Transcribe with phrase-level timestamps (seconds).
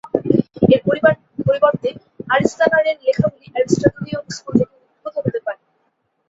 [0.67, 0.81] এর
[1.47, 1.89] পরিবর্তে,
[2.29, 5.61] আরিস্তানারের লেখাগুলি অ্যারিস্টটলীয় স্কুল থেকে উদ্ভূত হতে পারে।